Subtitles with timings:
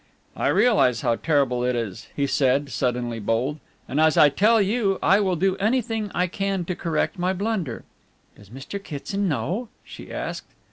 [0.35, 4.97] "I realize how terrible it is," he said, suddenly bold, "and as I tell you,
[5.03, 7.83] I will do everything I can to correct my blunder."
[8.35, 8.83] "Does Mr.
[8.83, 10.53] Kitson know?" she asked.